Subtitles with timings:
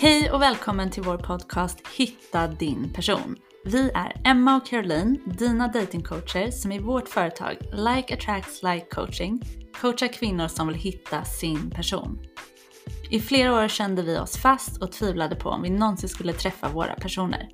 [0.00, 3.36] Hej och välkommen till vår podcast Hitta din person.
[3.64, 9.42] Vi är Emma och Caroline, dina datingcoacher som i vårt företag Like Attracts Like Coaching
[9.80, 12.18] coachar kvinnor som vill hitta sin person.
[13.10, 16.68] I flera år kände vi oss fast och tvivlade på om vi någonsin skulle träffa
[16.68, 17.48] våra personer.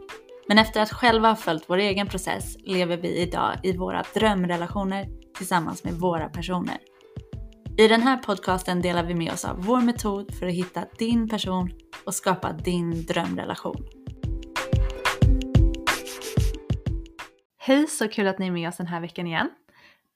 [0.49, 5.07] Men efter att själva ha följt vår egen process lever vi idag i våra drömrelationer
[5.37, 6.77] tillsammans med våra personer.
[7.79, 11.29] I den här podcasten delar vi med oss av vår metod för att hitta din
[11.29, 11.71] person
[12.07, 13.87] och skapa din drömrelation.
[17.59, 19.51] Hej, så kul att ni är med oss den här veckan igen.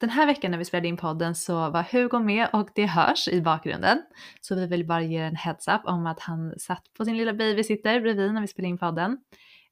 [0.01, 3.29] Den här veckan när vi spelade in podden så var Hugo med och det hörs
[3.29, 4.03] i bakgrunden.
[4.41, 7.33] Så vi vill bara ge en heads up om att han satt på sin lilla
[7.33, 9.19] babysitter bredvid när vi spelade in podden.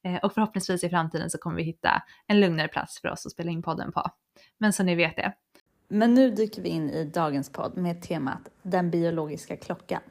[0.05, 3.33] Eh, och förhoppningsvis i framtiden så kommer vi hitta en lugnare plats för oss att
[3.33, 4.03] spela in podden på.
[4.59, 5.33] Men så ni vet det.
[5.89, 10.03] Men nu dyker vi in i dagens podd med temat Den biologiska klockan.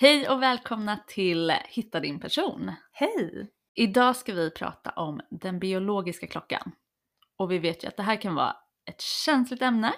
[0.00, 2.72] Hej och välkomna till Hitta din person.
[2.92, 3.50] Hej!
[3.74, 6.72] Idag ska vi prata om den biologiska klockan.
[7.36, 8.56] Och vi vet ju att det här kan vara
[8.90, 9.88] ett känsligt ämne.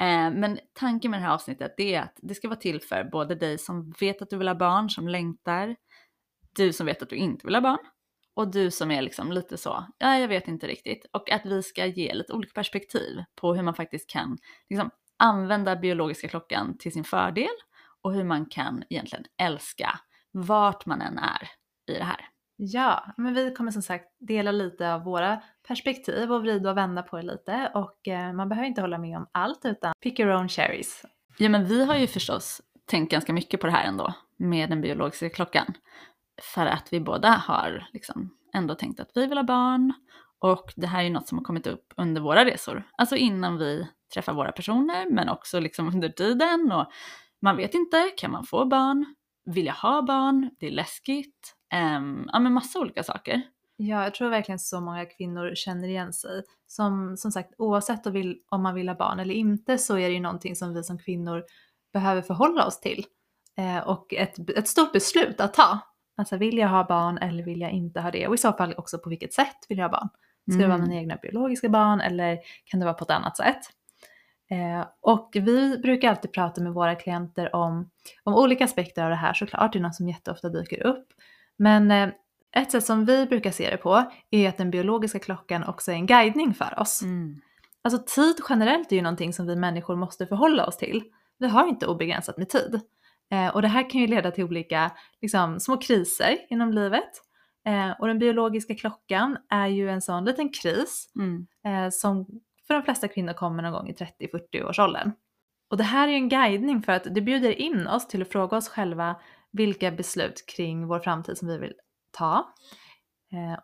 [0.00, 3.34] Eh, men tanken med det här avsnittet är att det ska vara till för både
[3.34, 5.76] dig som vet att du vill ha barn, som längtar,
[6.56, 7.86] du som vet att du inte vill ha barn
[8.34, 11.06] och du som är liksom lite så, ja jag vet inte riktigt.
[11.12, 14.38] Och att vi ska ge lite olika perspektiv på hur man faktiskt kan
[14.70, 17.54] liksom, använda biologiska klockan till sin fördel
[18.02, 20.00] och hur man kan egentligen älska
[20.32, 21.48] vart man än är
[21.94, 22.28] i det här.
[22.56, 27.02] Ja, men vi kommer som sagt dela lite av våra perspektiv och vrida och vända
[27.02, 30.34] på det lite och eh, man behöver inte hålla med om allt utan pick your
[30.34, 31.04] own cherries.
[31.38, 34.80] Ja men vi har ju förstås tänkt ganska mycket på det här ändå med den
[34.80, 35.74] biologiska klockan.
[36.42, 39.92] För att vi båda har liksom ändå tänkt att vi vill ha barn
[40.38, 42.82] och det här är ju något som har kommit upp under våra resor.
[42.98, 46.86] Alltså innan vi träffar våra personer men också liksom under tiden och
[47.42, 49.14] man vet inte, kan man få barn?
[49.44, 50.50] Vill jag ha barn?
[50.60, 51.54] Det är läskigt.
[51.96, 53.42] Um, ja men massa olika saker.
[53.76, 56.42] Ja, jag tror verkligen så många kvinnor känner igen sig.
[56.66, 58.06] Som, som sagt, oavsett
[58.50, 60.98] om man vill ha barn eller inte så är det ju någonting som vi som
[60.98, 61.44] kvinnor
[61.92, 63.06] behöver förhålla oss till.
[63.56, 65.80] Eh, och ett, ett stort beslut att ta.
[66.16, 68.26] Alltså vill jag ha barn eller vill jag inte ha det?
[68.28, 70.08] Och i så fall också på vilket sätt vill jag ha barn?
[70.50, 70.88] Ska det vara mm.
[70.88, 73.60] mina egna biologiska barn eller kan det vara på ett annat sätt?
[74.50, 77.90] Eh, och vi brukar alltid prata med våra klienter om,
[78.22, 81.08] om olika aspekter av det här såklart, det är något som jätteofta dyker upp.
[81.56, 82.08] Men eh,
[82.56, 85.94] ett sätt som vi brukar se det på är att den biologiska klockan också är
[85.94, 87.02] en guidning för oss.
[87.02, 87.40] Mm.
[87.82, 91.02] Alltså tid generellt är ju någonting som vi människor måste förhålla oss till.
[91.38, 92.80] Vi har inte obegränsat med tid.
[93.32, 94.90] Eh, och det här kan ju leda till olika
[95.22, 97.10] liksom, små kriser inom livet.
[97.66, 101.46] Eh, och den biologiska klockan är ju en sån liten kris mm.
[101.66, 102.26] eh, som
[102.66, 105.12] för de flesta kvinnor kommer någon gång i 30-40 års åldern.
[105.70, 108.32] Och det här är ju en guidning för att det bjuder in oss till att
[108.32, 109.16] fråga oss själva
[109.52, 111.74] vilka beslut kring vår framtid som vi vill
[112.10, 112.54] ta.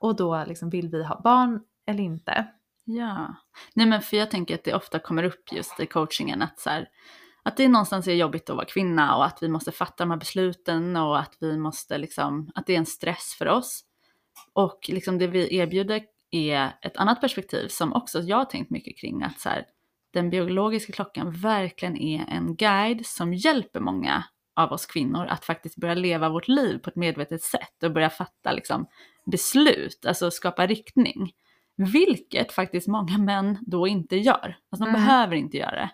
[0.00, 2.46] Och då liksom, vill vi ha barn eller inte?
[2.84, 3.34] Ja,
[3.74, 6.70] nej men för jag tänker att det ofta kommer upp just i coachingen att så
[6.70, 6.88] här,
[7.42, 10.18] att det någonstans är jobbigt att vara kvinna och att vi måste fatta de här
[10.18, 13.84] besluten och att vi måste liksom, att det är en stress för oss.
[14.52, 18.98] Och liksom det vi erbjuder är ett annat perspektiv som också jag har tänkt mycket
[18.98, 19.64] kring att så här,
[20.12, 24.24] den biologiska klockan verkligen är en guide som hjälper många
[24.56, 28.10] av oss kvinnor att faktiskt börja leva vårt liv på ett medvetet sätt och börja
[28.10, 28.86] fatta liksom,
[29.26, 31.32] beslut, alltså skapa riktning.
[31.80, 34.56] Vilket faktiskt många män då inte gör.
[34.70, 34.92] Alltså de mm.
[34.92, 35.90] behöver inte göra det.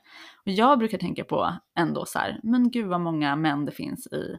[0.46, 4.06] Och jag brukar tänka på ändå så här, men gud vad många män det finns
[4.06, 4.36] i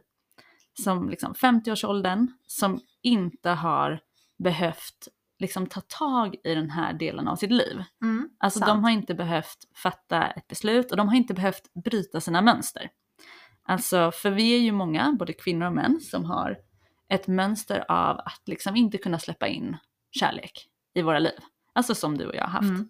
[0.82, 4.00] som liksom 50-årsåldern som inte har
[4.38, 7.84] behövt liksom ta tag i den här delen av sitt liv.
[8.02, 8.68] Mm, alltså sant.
[8.68, 12.90] de har inte behövt fatta ett beslut och de har inte behövt bryta sina mönster.
[13.62, 16.58] Alltså för vi är ju många, både kvinnor och män, som har
[17.08, 19.76] ett mönster av att liksom inte kunna släppa in
[20.10, 21.38] kärlek i våra liv.
[21.72, 22.68] Alltså som du och jag har haft.
[22.68, 22.88] Mm.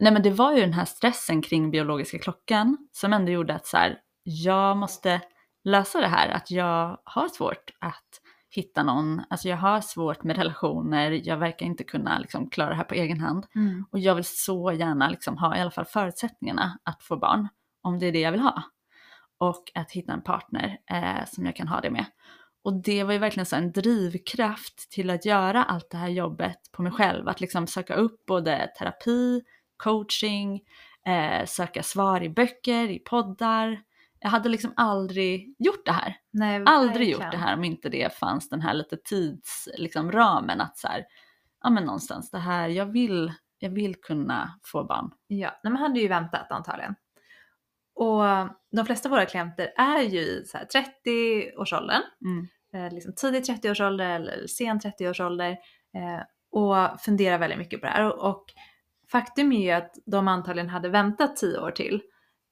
[0.00, 3.66] Nej men det var ju den här stressen kring biologiska klockan som ändå gjorde att
[3.66, 5.20] så här, jag måste
[5.64, 8.20] lösa det här, att jag har svårt att
[8.50, 12.74] hitta någon, alltså jag har svårt med relationer, jag verkar inte kunna liksom klara det
[12.74, 13.46] här på egen hand.
[13.54, 13.84] Mm.
[13.92, 17.48] Och jag vill så gärna liksom ha i alla fall förutsättningarna att få barn,
[17.82, 18.62] om det är det jag vill ha.
[19.38, 22.04] Och att hitta en partner eh, som jag kan ha det med.
[22.62, 26.58] Och det var ju verkligen så en drivkraft till att göra allt det här jobbet
[26.72, 27.28] på mig själv.
[27.28, 29.42] Att liksom söka upp både terapi,
[29.76, 30.60] coaching,
[31.06, 33.82] eh, söka svar i böcker, i poddar.
[34.18, 36.16] Jag hade liksom aldrig gjort det här.
[36.30, 40.78] Nej, aldrig gjort det här om inte det fanns den här lite tidsramen liksom, att
[40.78, 41.04] så här,
[41.62, 45.10] ja men någonstans det här, jag vill, jag vill kunna få barn.
[45.26, 46.94] Ja, men man hade ju väntat antagligen.
[48.00, 52.48] Och de flesta av våra klienter är ju i så här 30-årsåldern, Mm.
[52.86, 55.50] eh, liksom tidig 30-årsålder eller sen 30-årsålder
[55.94, 58.04] eh, och funderar väldigt mycket på det här.
[58.04, 58.44] Och, och
[59.12, 62.02] faktum är ju att de antagligen hade väntat 10 år till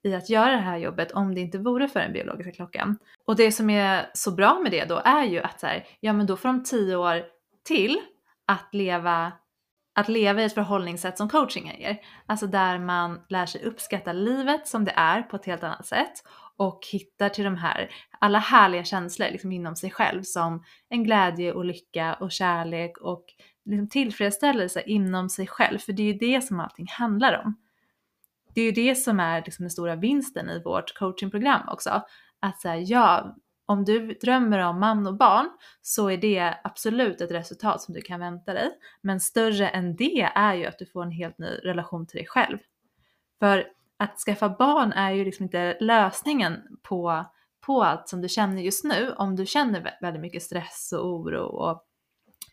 [0.03, 2.99] i att göra det här jobbet om det inte vore för den biologiska klockan.
[3.25, 6.13] Och det som är så bra med det då är ju att så här, ja
[6.13, 7.23] men då får de 10 år
[7.65, 8.01] till
[8.47, 9.33] att leva
[9.99, 12.01] att leva i ett förhållningssätt som coachingen ger.
[12.27, 16.13] Alltså där man lär sig uppskatta livet som det är på ett helt annat sätt
[16.57, 21.53] och hittar till de här alla härliga känslor liksom inom sig själv som en glädje
[21.53, 23.25] och lycka och kärlek och
[23.65, 25.79] liksom tillfredsställelse inom sig själv.
[25.79, 27.57] För det är ju det som allting handlar om.
[28.55, 32.03] Det är ju det som är liksom den stora vinsten i vårt coachingprogram också.
[32.41, 33.37] Att säga ja,
[33.69, 35.51] om du drömmer om man och barn
[35.83, 38.71] så är det absolut ett resultat som du kan vänta dig.
[39.01, 42.27] Men större än det är ju att du får en helt ny relation till dig
[42.27, 42.59] själv.
[43.39, 43.65] För
[43.97, 47.25] att skaffa barn är ju liksom inte lösningen på,
[47.67, 51.43] på allt som du känner just nu om du känner väldigt mycket stress och oro
[51.43, 51.85] och,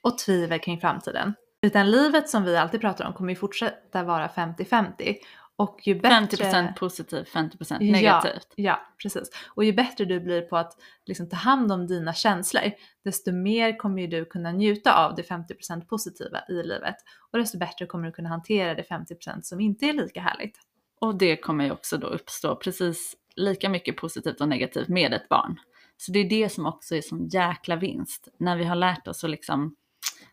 [0.03, 1.33] och tvivel kring framtiden.
[1.61, 5.15] Utan livet som vi alltid pratar om kommer ju fortsätta vara 50-50.
[5.57, 6.51] Och ju bättre...
[6.51, 7.91] 50% positivt, 50% Ja.
[7.91, 8.47] negativt.
[8.55, 9.29] Ja, precis.
[9.55, 10.73] Och ju bättre du blir på att
[11.05, 12.63] liksom ta hand om dina känslor,
[13.03, 16.95] desto mer kommer ju du kunna njuta av det 50% positiva i livet.
[17.31, 20.59] Och desto bättre kommer du kunna hantera det 50% som inte är lika härligt.
[20.99, 25.29] Och det kommer ju också då uppstå precis lika mycket positivt och negativt med ett
[25.29, 25.59] barn.
[25.97, 28.27] Så det är det som också är sån jäkla vinst.
[28.37, 29.75] När vi har lärt oss att liksom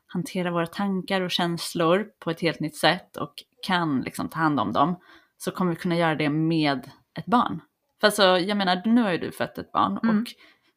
[0.07, 4.61] hantera våra tankar och känslor på ett helt nytt sätt och kan liksom ta hand
[4.61, 4.97] om dem
[5.39, 7.61] så kommer vi kunna göra det med ett barn.
[8.01, 10.19] För alltså, jag menar, nu har ju du fött ett barn Mm.
[10.19, 10.27] och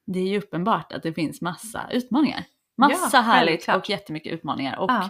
[0.08, 2.44] det är ju uppenbart att det finns massa utmaningar.
[2.78, 4.78] Massa Ja, härligt och jättemycket utmaningar.
[4.80, 5.10] Och Ja.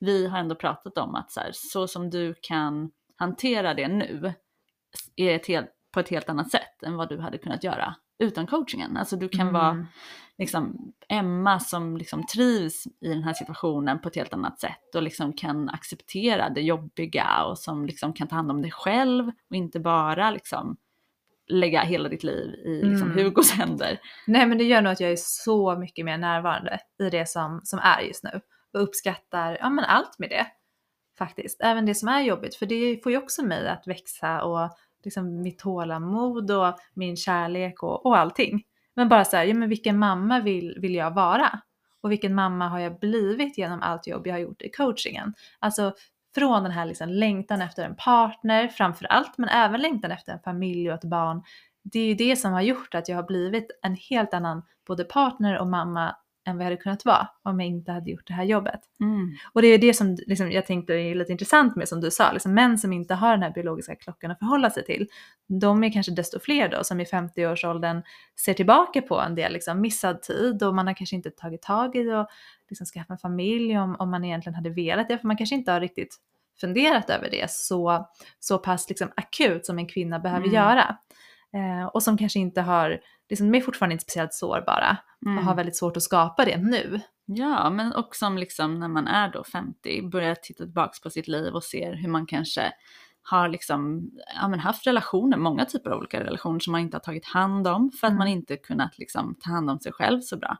[0.00, 4.32] vi har ändå pratat om att så, här, så som du kan hantera det nu
[5.16, 8.46] är ett helt, på ett helt annat sätt än vad du hade kunnat göra utan
[8.46, 8.96] coachingen.
[8.96, 9.86] Alltså du kan vara Mm.
[10.38, 15.02] liksom Emma som liksom trivs i den här situationen på ett helt annat sätt och
[15.02, 19.56] liksom kan acceptera det jobbiga och som liksom kan ta hand om dig själv och
[19.56, 20.76] inte bara liksom
[21.48, 23.24] lägga hela ditt liv i liksom Mm.
[23.24, 23.98] Hugos händer.
[24.26, 27.60] Nej men det gör nog att jag är så mycket mer närvarande i det som,
[27.64, 28.40] som är just nu.
[28.74, 30.46] Och uppskattar ja, men allt med det.
[31.18, 31.60] Faktiskt.
[31.62, 32.54] Även det som är jobbigt.
[32.54, 34.70] För det får ju också mig att växa och
[35.04, 38.62] liksom mitt tålamod och min kärlek och, och allting.
[38.94, 41.60] Men bara så här, ja men vilken mamma vill, vill jag vara?
[42.00, 45.34] Och vilken mamma har jag blivit genom allt jobb jag har gjort i coachingen?
[45.58, 45.94] Alltså
[46.34, 50.40] från den här liksom längtan efter en partner framför allt, men även längtan efter en
[50.40, 51.42] familj och ett barn.
[51.82, 55.04] Det är ju det som har gjort att jag har blivit en helt annan både
[55.04, 58.32] partner och mamma än vad jag hade kunnat vara om jag inte hade gjort det
[58.34, 58.80] här jobbet.
[59.00, 59.30] Mm.
[59.52, 62.32] Och det är det som liksom, jag tänkte är lite intressant med som du sa,
[62.32, 65.08] liksom, män som inte har den här biologiska klockan att förhålla sig till,
[65.46, 68.02] de är kanske desto fler då som i 50-årsåldern
[68.40, 71.96] ser tillbaka på en del liksom, missad tid och man har kanske inte tagit tag
[71.96, 72.28] i att
[72.68, 75.72] liksom, skaffa en familj om, om man egentligen hade velat det, för man kanske inte
[75.72, 76.16] har riktigt
[76.60, 78.08] funderat över det så,
[78.40, 80.54] så pass liksom, akut som en kvinna behöver Mm.
[80.54, 80.96] göra.
[81.54, 83.00] Eh, och som kanske inte har,
[83.32, 85.46] liksom, de är fortfarande inte speciellt sårbara och Mm.
[85.46, 87.00] har väldigt svårt att skapa det nu.
[87.24, 91.28] Ja, men också om liksom när man är då 50, börjar titta tillbaka på sitt
[91.28, 92.72] liv och ser hur man kanske
[93.22, 97.00] har liksom, ja, men haft relationer, många typer av olika relationer som man inte har
[97.00, 98.18] tagit hand om för att Mm.
[98.18, 100.56] man inte kunnat liksom ta hand om sig själv så bra.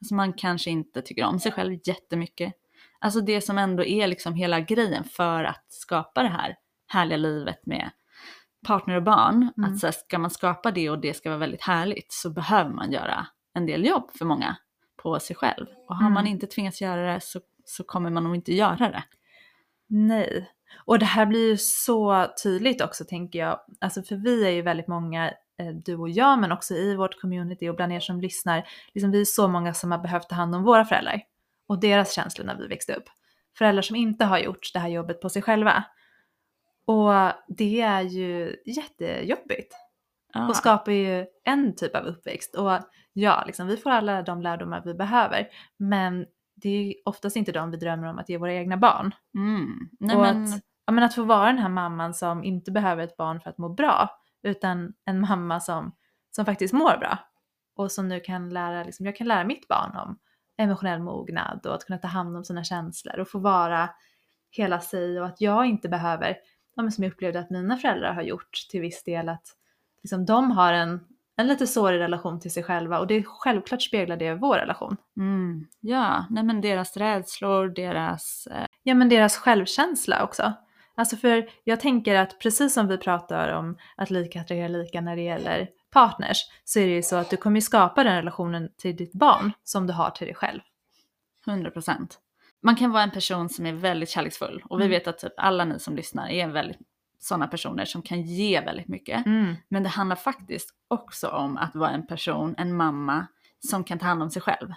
[0.00, 2.54] Alltså man kanske inte tycker om sig själv jättemycket.
[2.98, 6.56] Alltså det som ändå är liksom hela grejen för att skapa det här
[6.88, 7.90] härliga livet med
[8.66, 9.72] partner och barn, Mm.
[9.72, 12.70] att så här, ska man skapa det och det ska vara väldigt härligt så behöver
[12.70, 14.56] man göra en del jobb för många
[15.02, 15.66] på sig själv.
[15.88, 16.32] Och har man Mm.
[16.32, 19.04] inte tvingats göra det så, så kommer man nog inte göra det.
[19.88, 20.50] Nej.
[20.84, 23.60] Och det här blir ju så tydligt också tänker jag.
[23.80, 27.20] Alltså för vi är ju väldigt många, eh, du och jag, men också i vårt
[27.20, 28.68] community och bland er som lyssnar.
[28.94, 31.22] Liksom vi är så många som har behövt ta hand om våra föräldrar
[31.68, 33.04] och deras känslor när vi växte upp.
[33.58, 35.84] Föräldrar som inte har gjort det här jobbet på sig själva.
[36.86, 37.12] Och
[37.48, 39.74] det är ju jättejobbigt
[40.36, 40.48] Ja.
[40.48, 42.54] och skapar ju en typ av uppväxt.
[42.54, 42.78] Och
[43.12, 45.48] ja, liksom, vi får alla de lärdomar vi behöver.
[45.76, 49.14] Men det är ju oftast inte de vi drömmer om att ge våra egna barn.
[49.34, 49.88] Mm.
[50.00, 53.04] Nej, och men, att, ja, men att få vara den här mamman som inte behöver
[53.04, 54.10] ett barn för att må bra,
[54.42, 55.94] utan en mamma som,
[56.30, 57.18] som faktiskt mår bra.
[57.76, 60.18] Och som nu kan lära, liksom, jag kan lära mitt barn om
[60.58, 63.90] emotionell mognad och att kunna ta hand om sina känslor och få vara
[64.50, 66.36] hela sig och att jag inte behöver,
[66.76, 69.46] ja, som jag upplevde att mina föräldrar har gjort till viss del, att
[70.02, 71.00] liksom, de har en,
[71.36, 74.96] en lite sårig relation till sig själva och det är självklart speglar det vår relation.
[75.16, 78.48] mm, ja, nej men deras rädslor, deras...
[78.50, 80.52] Eh, Ja men deras självkänsla också.
[80.94, 85.16] Alltså för jag tänker att precis som vi pratar om att lika attraherar lika när
[85.16, 88.96] det gäller partners så är det ju så att du kommer skapa den relationen till
[88.96, 90.60] ditt barn som du har till dig själv.
[91.46, 92.18] 100 procent.
[92.62, 94.90] Man kan vara en person som är väldigt kärleksfull och vi Mm.
[94.90, 96.78] vet att typ alla ni som lyssnar är väldigt
[97.18, 99.26] sådana personer som kan ge väldigt mycket.
[99.26, 99.54] Mm.
[99.68, 103.26] Men det handlar faktiskt också om att vara en person, en mamma,
[103.68, 104.70] som kan ta hand om sig själv.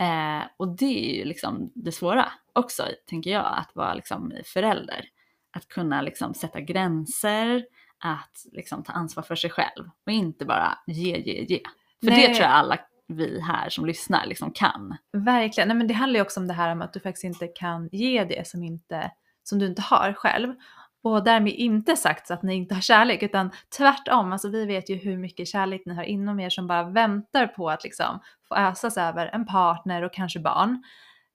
[0.00, 5.04] Eh, och det är ju liksom det svåra också, tänker jag, att vara liksom förälder.
[5.52, 7.64] Att kunna liksom sätta gränser,
[7.98, 11.60] att liksom ta ansvar för sig själv och inte bara ge, ge, ge.
[12.00, 12.28] För Nej.
[12.28, 14.96] det tror jag alla vi här som lyssnar liksom kan.
[15.12, 17.46] Verkligen, Nej, men det handlar ju också om det här om att du faktiskt inte
[17.46, 19.10] kan ge det som, inte,
[19.42, 20.54] som du inte har själv.
[21.02, 24.96] Och därmed inte sagt att ni inte har kärlek utan tvärtom, alltså vi vet ju
[24.96, 28.96] hur mycket kärlek ni har inom er som bara väntar på att liksom få ösas
[28.96, 30.82] över en partner och kanske barn.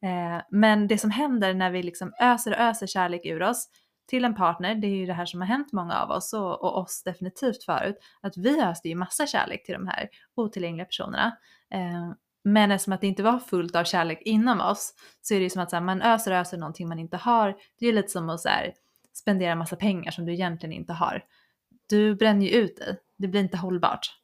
[0.03, 3.69] Eh, men det som händer när vi liksom öser och öser kärlek ur oss
[4.05, 6.63] till en partner, det är ju det här som har hänt många av oss och,
[6.63, 11.37] och oss definitivt förut, att vi öste ju massa kärlek till de här otillgängliga personerna.
[11.73, 12.11] Eh,
[12.43, 15.49] men eftersom att det inte var fullt av kärlek inom oss så är det ju
[15.49, 17.47] som att så här, man öser och öser någonting man inte har.
[17.79, 18.73] Det är ju lite som att så här,
[19.13, 21.25] spendera massa pengar som du egentligen inte har.
[21.89, 24.19] Du bränner ju ut dig, det blir inte hållbart.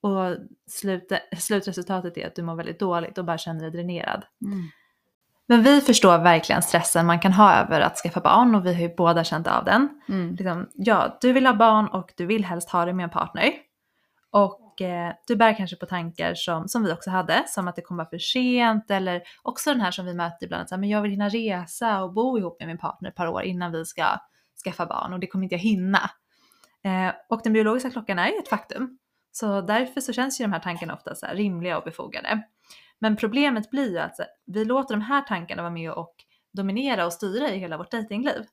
[0.00, 0.36] Och
[0.70, 4.24] slut, slutresultatet är att du mår väldigt dåligt och bara känner dig dränerad.
[4.44, 4.58] Mm.
[5.46, 8.80] Men vi förstår verkligen stressen man kan ha över att skaffa barn och vi har
[8.80, 9.88] ju båda känt av den.
[10.08, 10.34] Mm.
[10.34, 13.52] Liksom, ja, du vill ha barn och du vill helst ha det med en partner.
[14.30, 17.82] Och eh, du bär kanske på tankar som, som vi också hade, som att det
[17.82, 21.10] kommer för sent eller också den här som vi möter ibland, att men jag vill
[21.10, 24.04] hinna resa och bo ihop med min partner ett par år innan vi ska
[24.64, 26.10] skaffa barn och det kommer inte jag hinna.
[26.84, 28.98] Eh, och den biologiska klockan är ju ett faktum.
[29.32, 32.42] Så därför så känns ju de här tankarna ofta så rimliga och befogade.
[33.04, 36.14] Men problemet blir ju att vi låter de här tankarna vara med och
[36.52, 38.46] dominera och styra i hela vårt dejtingliv.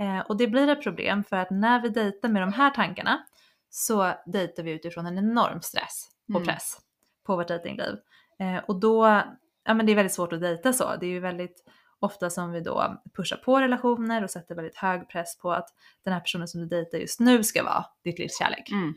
[0.00, 3.24] Eh, och det blir ett problem för att när vi dejtar med de här tankarna
[3.70, 6.46] så dejtar vi utifrån en enorm stress och Mm.
[6.46, 6.78] press
[7.26, 7.94] på vårt dejtingliv.
[8.38, 9.22] Eh, och då,
[9.64, 10.96] ja men det är väldigt svårt att dejta så.
[11.00, 11.64] Det är ju väldigt
[12.00, 15.68] ofta som vi då pushar på relationer och sätter väldigt hög press på att
[16.04, 18.70] den här personen som du dejtar just nu ska vara ditt livs kärlek.
[18.70, 18.94] Mm.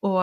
[0.00, 0.22] Och,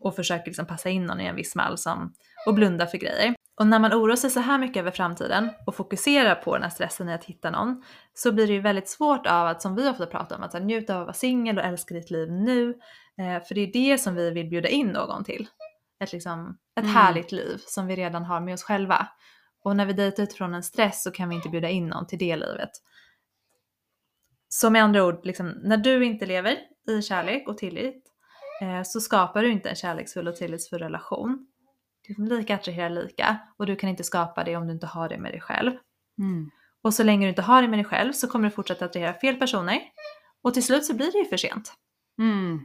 [0.00, 2.14] och försöker liksom passa in någon i en viss mall som,
[2.46, 3.34] och blunda för grejer.
[3.56, 6.70] Och när man oroar sig så här mycket över framtiden och fokuserar på den här
[6.70, 7.82] stressen i att hitta någon
[8.14, 10.94] så blir det ju väldigt svårt av att, som vi ofta pratar om, att njuta
[10.94, 12.68] av att vara singel och älska ditt liv nu.
[13.18, 15.48] Eh, för det är det som vi vill bjuda in någon till.
[16.00, 16.96] Ett, liksom, ett Mm.
[16.96, 19.08] härligt liv som vi redan har med oss själva.
[19.64, 22.18] Och när vi dejtar utifrån en stress så kan vi inte bjuda in någon till
[22.18, 22.70] det livet.
[24.48, 26.56] Så med andra ord, liksom, när du inte lever
[26.88, 28.04] i kärlek och tillit
[28.62, 31.46] eh, så skapar du inte en kärleksfull och tillitsfull relation.
[32.08, 35.18] Liksom lika attraherar lika och du kan inte skapa det om du inte har det
[35.18, 35.72] med dig själv.
[36.18, 36.50] Mm.
[36.82, 39.14] Och så länge du inte har det med dig själv så kommer du fortsätta attrahera
[39.14, 39.80] fel personer
[40.42, 41.74] och till slut så blir det ju för sent.
[42.18, 42.60] Mm.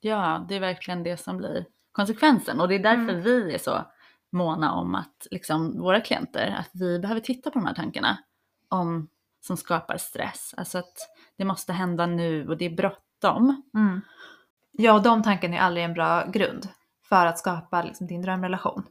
[0.00, 3.22] Ja, det är verkligen det som blir konsekvensen och det är därför Mm.
[3.22, 3.84] vi är så
[4.32, 8.18] måna om att liksom, våra klienter, att vi behöver titta på de här tankarna
[8.68, 9.08] om,
[9.40, 10.54] som skapar stress.
[10.56, 10.94] Alltså att
[11.36, 13.62] det måste hända nu och det är bråttom.
[13.74, 14.00] Mm.
[14.70, 16.68] Ja, och de tankarna är aldrig en bra grund
[17.08, 18.86] för att skapa liksom, din drömrelation.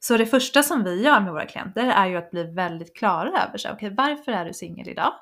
[0.00, 3.42] Så det första som vi gör med våra klienter är ju att bli väldigt klara
[3.42, 3.72] över sig.
[3.72, 5.12] Okej, varför är du singel idag?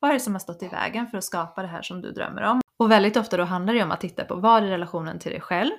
[0.00, 2.10] Vad är det som har stått i vägen för att skapa det här som du
[2.10, 2.60] drömmer om?
[2.78, 5.40] Och väldigt ofta då handlar det om att titta på vad är relationen till dig
[5.40, 5.72] själv?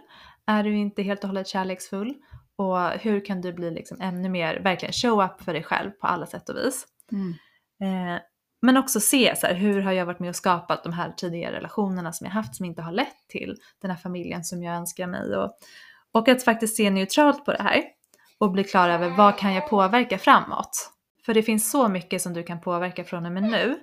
[0.45, 2.13] Är du inte helt och hållet kärleksfull?
[2.55, 6.07] Och hur kan du bli liksom ännu mer, verkligen show up för dig själv på
[6.07, 6.86] alla sätt och vis?
[7.81, 8.21] Eh,
[8.62, 11.56] men också se så här, hur har jag varit med och skapat de här tidigare
[11.56, 15.08] relationerna som jag haft som inte har lett till den här familjen som jag önskar
[15.08, 15.36] mig.
[15.36, 15.51] Och,
[16.12, 17.84] och att faktiskt se neutralt på det här
[18.38, 20.91] och bli klar över vad kan jag påverka framåt?
[21.25, 23.80] För det finns så mycket som du kan påverka från och med nu.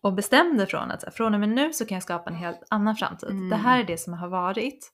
[0.00, 2.62] Och bestäm dig från att från och med nu så kan jag skapa en helt
[2.68, 3.30] annan framtid.
[3.30, 3.50] Mm.
[3.50, 4.92] Det här är det som har varit.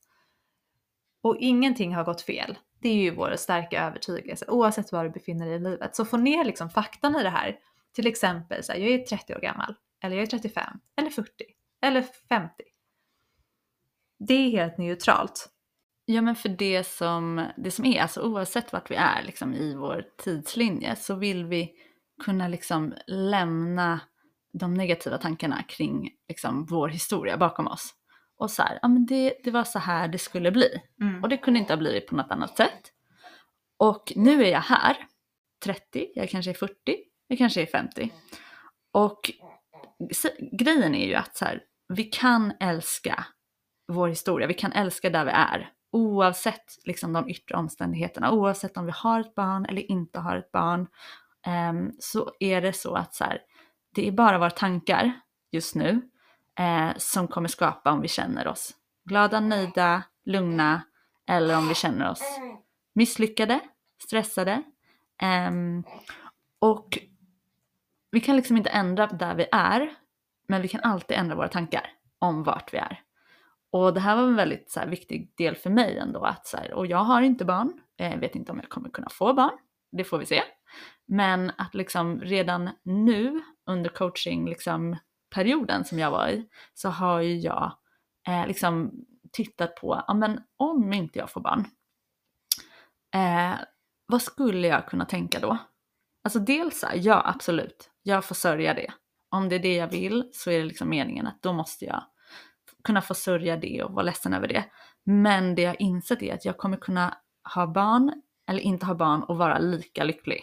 [1.22, 2.58] Och ingenting har gått fel.
[2.80, 5.96] Det är ju vår starka övertygelse oavsett var du befinner dig i livet.
[5.96, 7.56] Så få ner liksom faktan i det här.
[7.98, 11.30] Till exempel, så här, jag är 30 år gammal, eller jag är 35, eller 40,
[11.82, 12.54] eller 50.
[14.18, 15.48] Det är helt neutralt.
[16.04, 19.74] Ja men för det som, det som är, alltså oavsett vart vi är liksom, i
[19.74, 21.72] vår tidslinje så vill vi
[22.24, 24.00] kunna liksom lämna
[24.52, 27.94] de negativa tankarna kring liksom, vår historia bakom oss.
[28.36, 30.82] Och så här, ja men det, det var så här det skulle bli.
[31.22, 32.92] Och det kunde inte ha blivit på något annat sätt.
[33.76, 34.96] Och nu är jag här,
[35.64, 38.12] 30, jag kanske är 40, jag kanske är 50.
[38.92, 39.30] Och
[40.52, 43.24] grejen är ju att så här, vi kan älska
[43.88, 45.72] vår historia, vi kan älska där vi är.
[45.92, 50.52] Oavsett liksom, de yttre omständigheterna, oavsett om vi har ett barn eller inte har ett
[50.52, 50.86] barn.
[51.70, 53.40] um, så är det så att så här,
[53.94, 55.12] det är bara våra tankar
[55.50, 56.10] just nu
[56.58, 58.74] eh, som kommer skapa om vi känner oss
[59.08, 60.82] glada, nöjda, lugna
[61.26, 62.22] eller om vi känner oss
[62.94, 63.60] misslyckade,
[64.02, 64.62] stressade.
[65.48, 65.84] Um,
[66.58, 66.98] och
[68.18, 69.94] vi kan liksom inte ändra där vi är,
[70.48, 73.02] men vi kan alltid ändra våra tankar om vart vi är.
[73.72, 76.56] Och det här var en väldigt så här, viktig del för mig ändå att så
[76.56, 79.58] här, och jag har inte barn, jag vet inte om jag kommer kunna få barn,
[79.92, 80.42] det får vi se.
[81.06, 84.96] Men att liksom redan nu under coaching liksom,
[85.34, 87.72] perioden som jag var i så har ju jag
[88.28, 88.92] eh, liksom
[89.32, 91.64] tittat på, ja men om inte jag får barn,
[93.14, 93.58] eh,
[94.06, 95.58] vad skulle jag kunna tänka då?
[96.24, 98.92] Alltså dels här, ja absolut, jag får sörja det.
[99.30, 102.04] Om det är det jag vill så är det liksom meningen att då måste jag
[102.84, 104.64] kunna få sörja det och vara ledsen över det.
[105.04, 107.16] Men det jag insett är att jag kommer kunna
[107.54, 110.40] ha barn eller inte ha barn och vara lika lycklig.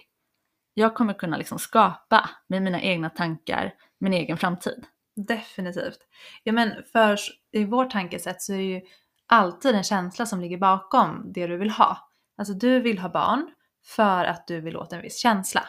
[0.73, 4.85] Jag kommer kunna liksom skapa med mina egna tankar min egen framtid.
[5.15, 5.99] Definitivt.
[6.43, 7.19] Ja men för
[7.51, 8.81] i vårt tankesätt så är det ju
[9.27, 12.09] alltid en känsla som ligger bakom det du vill ha.
[12.37, 13.51] Alltså du vill ha barn
[13.85, 15.63] för att du vill åt en viss känsla.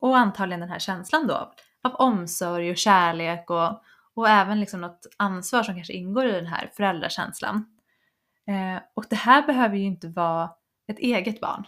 [0.00, 3.82] Och antagligen den här känslan då av omsorg och kärlek och,
[4.14, 7.64] och även liksom något ansvar som kanske ingår i den här föräldrakänslan.
[8.46, 10.50] Eh, och det här behöver ju inte vara
[10.88, 11.64] ett eget barn.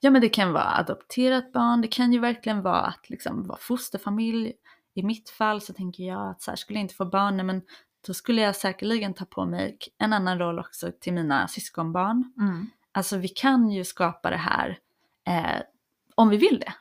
[0.00, 3.58] Ja men det kan vara adopterat barn, det kan ju verkligen vara att liksom vara
[3.58, 4.52] fosterfamilj.
[4.94, 7.62] I mitt fall så tänker jag att så här, skulle jag inte få barn, men
[8.06, 12.32] då skulle jag säkerligen ta på mig en annan roll också till mina syskonbarn.
[12.38, 12.66] Mm.
[12.92, 14.78] Alltså vi kan ju skapa det här
[15.26, 15.62] eh,
[16.14, 16.74] om vi vill det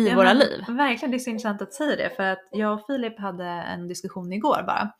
[0.00, 0.64] i Ja, våra men liv.
[0.68, 3.88] Verkligen, det är så intressant att säga det för att jag och Filip hade en
[3.88, 4.92] diskussion igår bara.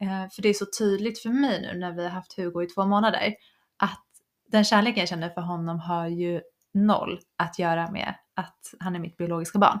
[0.00, 2.66] Eh, för det är så tydligt för mig nu när vi har haft Hugo i
[2.66, 3.34] två månader
[3.76, 4.04] att
[4.48, 6.40] den kärleken jag känner för honom har ju
[6.74, 9.78] noll att göra med att han är mitt biologiska barn.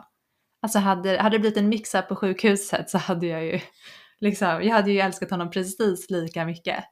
[0.62, 3.60] Alltså hade, hade det blivit en mix på sjukhuset så hade jag ju
[4.18, 6.84] liksom, jag hade ju älskat honom precis lika mycket.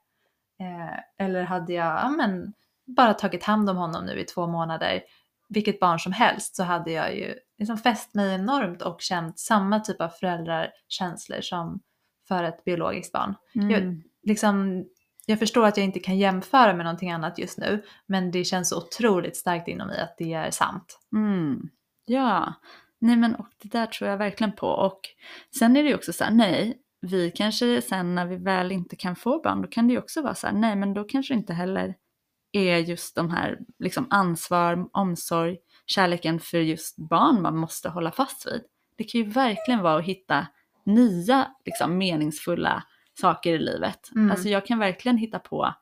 [0.60, 2.52] Eh, eller hade jag, ja men,
[2.86, 5.02] bara tagit hand om honom nu i två månader,
[5.48, 9.80] vilket barn som helst, så hade jag ju liksom fäst mig enormt och känt samma
[9.80, 11.80] typ av föräldrakänslor som
[12.28, 13.34] för ett biologiskt barn.
[13.54, 13.70] Mm.
[13.70, 14.84] Jag, liksom,
[15.26, 18.72] jag förstår att jag inte kan jämföra med någonting annat just nu, men det känns
[18.72, 20.98] otroligt starkt inom mig att det är sant.
[21.16, 21.68] Mm.
[22.04, 22.54] Ja,
[22.98, 24.66] nej men och det där tror jag verkligen på.
[24.66, 25.00] Och
[25.58, 28.96] sen är det ju också så här, nej, vi kanske sen när vi väl inte
[28.96, 31.34] kan få barn, då kan det ju också vara så här, nej men då kanske
[31.34, 31.94] inte heller
[32.58, 38.46] är just de här liksom ansvar, omsorg, kärleken för just barn man måste hålla fast
[38.46, 38.62] vid.
[38.96, 40.46] Det kan ju verkligen vara att hitta
[40.84, 42.82] nya liksom, meningsfulla
[43.20, 44.10] saker i livet.
[44.14, 44.30] Mm.
[44.30, 45.74] Alltså jag kan verkligen hitta på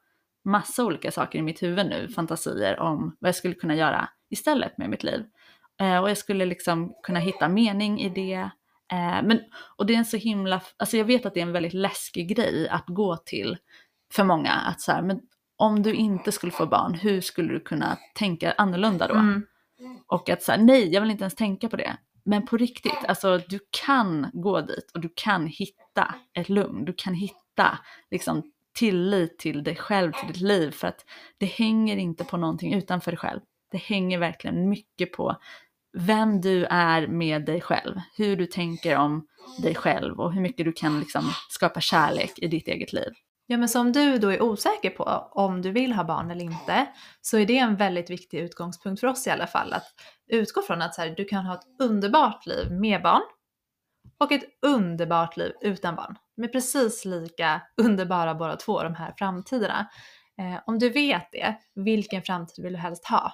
[0.44, 4.78] massa olika saker i mitt huvud nu, fantasier om vad jag skulle kunna göra istället
[4.78, 5.24] med mitt liv.
[5.80, 8.50] Eh, och jag skulle liksom kunna hitta mening i det.
[8.92, 9.40] Eh, men,
[9.76, 12.36] och det är en så himla, alltså jag vet att det är en väldigt läskig
[12.36, 13.56] grej att gå till
[14.12, 14.52] för många.
[14.52, 15.20] Att så här, men
[15.56, 19.14] om du inte skulle få barn, hur skulle du kunna tänka annorlunda då?
[19.14, 19.44] Mm.
[20.06, 21.96] Och att säga nej, jag vill inte ens tänka på det.
[22.24, 26.84] Men på riktigt, alltså du kan gå dit och du kan hitta ett lugn.
[26.84, 27.78] Du kan hitta
[28.10, 30.70] liksom tillit till dig själv, till ditt liv.
[30.70, 31.04] För att
[31.38, 33.40] det hänger inte på någonting utanför dig själv.
[33.70, 35.36] Det hänger verkligen mycket på
[35.98, 38.00] vem du är med dig själv.
[38.16, 39.26] Hur du tänker om
[39.62, 43.12] dig själv och hur mycket du kan liksom skapa kärlek i ditt eget liv.
[43.46, 46.86] Ja men som du då är osäker på om du vill ha barn eller inte
[47.20, 49.72] så är det en väldigt viktig utgångspunkt för oss i alla fall.
[49.72, 49.86] Att
[50.26, 53.22] utgå från att så här, du kan ha ett underbart liv med barn
[54.18, 56.16] och ett underbart liv utan barn.
[56.36, 59.88] De är precis lika underbara båda två, de här framtiderna.
[60.38, 63.32] Eh, om du vet det, vilken framtid vill du helst ha?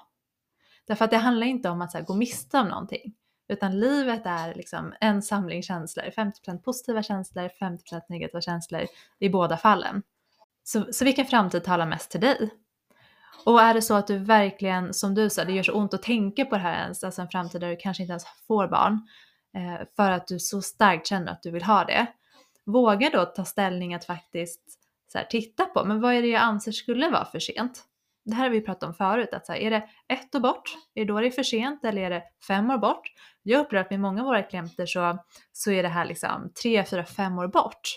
[0.87, 3.15] Därför att det handlar inte om att så här, gå miste om någonting.
[3.49, 6.05] Utan livet är liksom en samling känslor.
[6.05, 8.87] 50% positiva känslor, 50% negativa känslor
[9.19, 10.03] i båda fallen.
[10.65, 12.51] Så, så vilken framtid talar mest till dig?
[13.45, 16.03] Och är det så att du verkligen, som du sa, det gör så ont att
[16.03, 19.09] tänka på det här ens, alltså en framtid där du kanske inte ens får barn,
[19.57, 22.07] eh, för att du så starkt känner att du vill ha det.
[22.65, 24.63] Våga då ta ställning att faktiskt
[25.13, 27.85] så här, titta på, men vad är det jag anser skulle vara för sent?
[28.25, 30.63] Det här har vi pratat om förut, att så här, är det ett år bort?
[30.95, 33.03] Är det då det är för sent eller är det fem år bort?
[33.43, 35.19] Jag upplever att med många av våra klienter så,
[35.53, 37.97] så är det här liksom tre, fyra, fem år bort.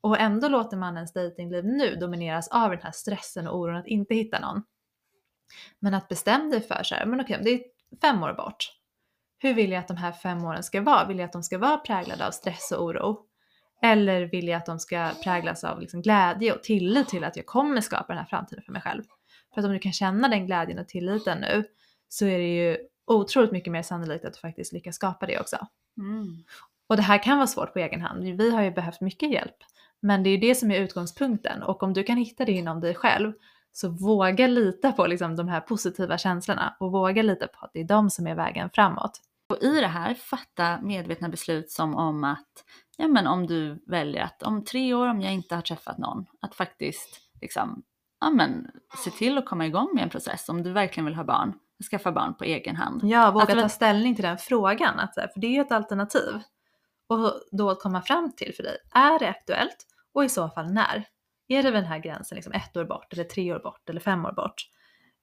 [0.00, 3.86] Och ändå låter man ens dejtingliv nu domineras av den här stressen och oron att
[3.86, 4.62] inte hitta någon.
[5.78, 7.60] Men att bestämma dig för så här, men okej, det är
[8.00, 8.56] fem år bort.
[9.38, 11.04] Hur vill jag att de här fem åren ska vara?
[11.04, 13.26] Vill jag att de ska vara präglade av stress och oro?
[13.82, 17.46] Eller vill jag att de ska präglas av liksom glädje och tillit till att jag
[17.46, 19.02] kommer skapa den här framtiden för mig själv?
[19.54, 21.64] För att om du kan känna den glädjen och tilliten nu
[22.08, 25.56] så är det ju otroligt mycket mer sannolikt att du faktiskt lyckas skapa det också.
[26.86, 28.24] Och det här kan vara svårt på egen hand.
[28.24, 29.56] Vi har ju behövt mycket hjälp.
[30.00, 32.80] Men det är ju det som är utgångspunkten och om du kan hitta det inom
[32.80, 33.32] dig själv
[33.72, 37.80] så våga lita på liksom de här positiva känslorna och våga lita på att det
[37.80, 39.20] är de som är vägen framåt.
[39.48, 42.64] Och i det här, fatta medvetna beslut som om att,
[42.96, 46.26] ja men om du väljer att om tre år om jag inte har träffat någon,
[46.40, 47.82] att faktiskt liksom,
[48.24, 48.70] ja men
[49.04, 51.54] se till att komma igång med en process om du verkligen vill ha barn,
[51.90, 53.00] skaffa barn på egen hand.
[53.04, 56.40] Ja, våga Att- ta ställning till den frågan, att, för det är ju ett alternativ.
[57.08, 59.76] Och då att komma fram till för dig, är det aktuellt
[60.14, 61.04] och i så fall när?
[61.48, 64.00] Är det vid den här gränsen, liksom ett år bort eller tre år bort eller
[64.00, 64.62] fem år bort?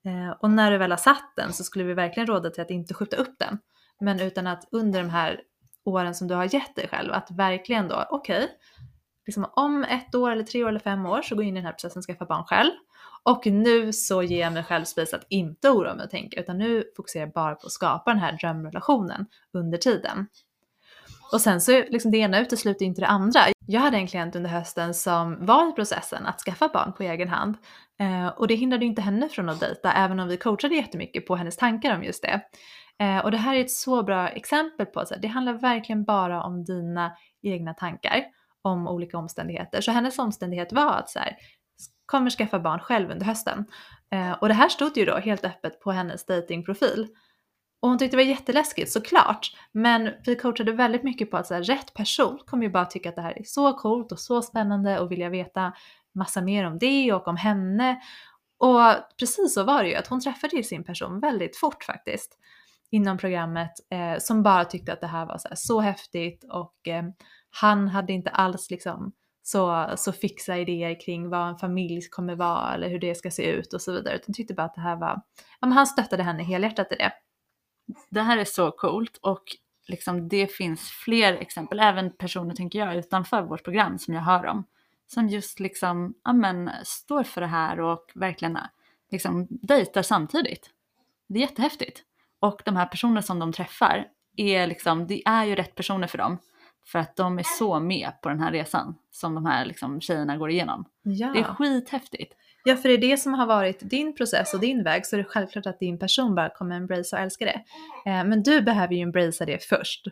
[0.06, 2.70] Eh, och när du väl har satt den så skulle vi verkligen råda till att
[2.70, 3.60] inte skjuta upp den.
[4.00, 5.42] Men utan att under de här
[5.84, 8.50] åren som du har gett dig själv, att verkligen då, okej,
[9.26, 11.60] liksom om ett år eller tre år eller fem år så går jag in i
[11.60, 12.72] den här processen och skaffar barn själv.
[13.24, 16.58] Och nu så ger jag mig själv space att inte oroa mig och tänka, utan
[16.58, 20.28] nu fokuserar jag bara på att skapa den här drömrelationen under tiden.
[21.32, 23.40] Och sen så liksom det ena utesluter inte det andra.
[23.66, 27.30] Jag hade en klient under hösten som var i processen att skaffa barn på egen
[27.30, 27.58] hand.
[28.00, 31.28] Eh, och det hindrade ju inte henne från att dejta, även om vi coachade jättemycket
[31.28, 32.42] på hennes tankar om just det.
[33.06, 36.44] Eh, och det här är ett så bra exempel på att det handlar verkligen bara
[36.44, 38.24] om dina egna tankar
[38.62, 39.82] om olika omständigheter.
[39.82, 41.36] Så hennes omständighet var att så här,
[42.06, 43.66] kommer skaffa barn själv under hösten.
[44.12, 47.08] Eh, och det här stod ju då helt öppet på hennes datingprofil.
[47.82, 51.54] Och hon tyckte det var jätteläskigt såklart, men vi coachade väldigt mycket på att så
[51.54, 54.42] här, rätt person kommer ju bara tycka att det här är så coolt och så
[54.42, 55.74] spännande och vilja veta
[56.16, 58.02] massa mer om det och om henne.
[58.58, 58.80] Och
[59.20, 62.38] precis så var det ju, att hon träffade ju sin person väldigt fort faktiskt
[62.92, 66.88] inom programmet eh, som bara tyckte att det här var så, här, så häftigt och
[66.88, 67.04] eh,
[67.50, 69.12] han hade inte alls liksom
[69.44, 73.52] så, så fixa idéer kring vad en familj kommer vara eller hur det ska se
[73.52, 75.22] ut och så vidare utan tyckte bara att det här var,
[75.60, 77.12] ja men han stöttade henne helhjärtat i det.
[78.10, 79.44] Det här är så coolt och
[79.88, 84.46] liksom det finns fler exempel, även personer tänker jag utanför vårt program som jag hör
[84.46, 84.64] om.
[85.08, 88.58] Som just liksom, ja men står för det här och verkligen
[89.12, 90.70] liksom dejtar samtidigt.
[91.28, 92.04] Det är jättehäftigt.
[92.40, 96.18] Och de här personerna som de träffar är liksom, det är ju rätt personer för
[96.18, 96.38] dem.
[96.86, 100.38] För att de är så med på den här resan som de här liksom tjejerna
[100.38, 100.86] går igenom.
[101.02, 101.28] Ja.
[101.34, 102.34] Det är skithäftigt.
[102.64, 105.18] ja, för det är det som har varit din process och din väg så är
[105.18, 107.62] det självklart att din person bara kommer embracea och älska det.
[108.12, 110.08] Eh, men du behöver ju embracea det först.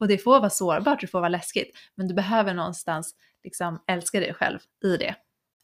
[0.00, 4.20] Och det får vara sårbart, det får vara läskigt, men du behöver någonstans liksom älska
[4.20, 5.14] dig själv i det.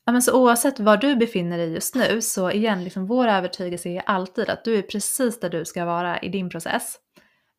[0.04, 3.88] Ja, men så oavsett var du befinner dig just nu så igen, liksom vår övertygelse
[3.88, 6.96] är alltid att du är precis där du ska vara i din process.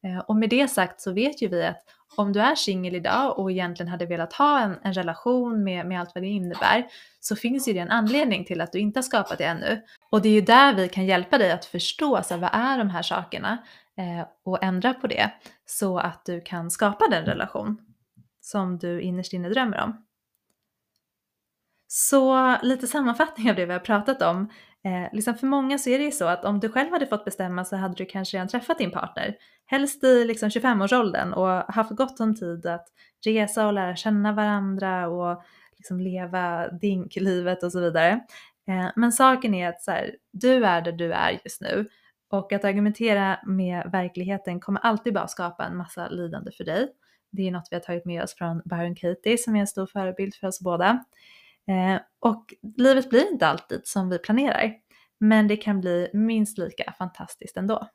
[0.03, 1.83] Eh, Och med det sagt så vet ju vi att
[2.15, 5.99] om du är singel idag och egentligen hade velat ha en, en relation med, med
[5.99, 6.87] allt vad det innebär
[7.19, 9.81] så finns ju det en anledning till att du inte har skapat det ännu.
[10.09, 12.77] Och det är ju där vi kan hjälpa dig att förstå så här, vad är
[12.77, 13.57] de här sakerna
[13.97, 15.31] eh, och ändra på det
[15.65, 17.77] så att du kan skapa den relation
[18.41, 20.05] som du innerst inne drömmer om.
[21.87, 24.49] Så lite sammanfattning av det vi har pratat om.
[24.83, 27.25] Eh, liksom för många så är det ju så att om du själv hade fått
[27.25, 29.35] bestämma så hade du kanske redan träffat din partner.
[29.65, 32.87] Helst i liksom 25-årsåldern och haft gott om tid att
[33.25, 35.43] resa och lära känna varandra och
[35.77, 38.11] liksom leva dinklivet och så vidare.
[38.67, 41.89] Eh, men saken är att så här, du är där du är just nu
[42.29, 46.87] och att argumentera med verkligheten kommer alltid bara skapa en massa lidande för dig.
[47.31, 49.85] Det är något vi har tagit med oss från Byron Katie som är en stor
[49.85, 51.05] förebild för oss båda.
[51.71, 54.73] Eh, och livet blir inte alltid som vi planerar,
[55.19, 57.87] men det kan bli minst lika fantastiskt ändå.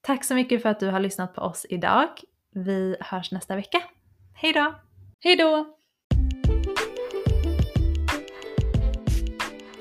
[0.00, 2.08] Tack så mycket för att du har lyssnat på oss idag.
[2.54, 3.82] Vi hörs nästa vecka.
[4.34, 4.74] Hej då!
[5.20, 5.76] Hej då!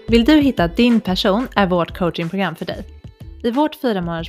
[0.08, 2.86] Vill du hitta din person är vårt coachingprogram för dig.
[3.44, 4.24] I vårt fyra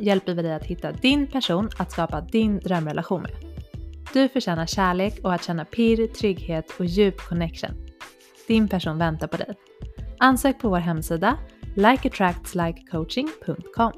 [0.00, 3.51] hjälper vi dig att hitta din person att skapa din drömrelation med.
[4.12, 7.70] Du förtjänar kärlek och att känna pirr, trygghet och djup connection.
[8.46, 9.54] Din person väntar på dig.
[10.18, 11.38] Ansök på vår hemsida
[11.76, 13.92] likeattractslikecoaching.com